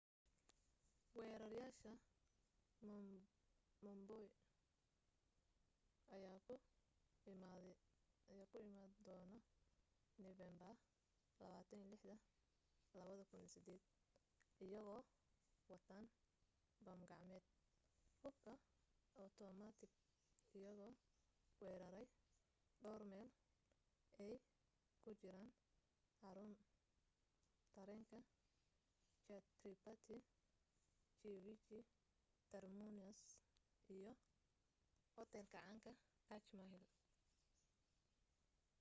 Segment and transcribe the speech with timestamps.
[1.17, 1.91] weerareyaasha
[3.85, 4.29] mumbai
[6.15, 6.53] ayaa ku
[7.33, 7.75] imaaday
[9.07, 9.31] doon
[10.23, 10.75] nofeembar
[11.41, 12.17] 26
[12.95, 13.91] 2008
[14.65, 15.01] iyagoo
[15.71, 16.05] wataan
[16.85, 17.45] bam gacmeed
[18.23, 18.53] hubka
[19.25, 19.93] otomatik
[20.59, 20.91] iyagoo
[21.63, 22.05] weerarey
[22.83, 23.29] dhawr meel
[24.25, 24.33] ay
[25.03, 25.49] ku jiraan
[26.19, 26.65] xaruunra
[27.75, 28.17] tareenka
[29.25, 30.17] chhatrapati
[31.17, 31.79] shivaji
[32.51, 33.21] terminus
[33.97, 34.11] iyo
[35.15, 35.91] hoteelka caanka
[36.29, 36.85] taj mahal